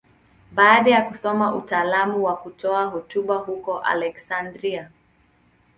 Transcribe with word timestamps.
Baada 0.51 0.91
ya 0.91 1.01
kusoma 1.01 1.55
utaalamu 1.55 2.23
wa 2.23 2.35
kutoa 2.37 2.85
hotuba 2.85 3.35
huko 3.37 3.79
Aleksandria. 3.79 4.91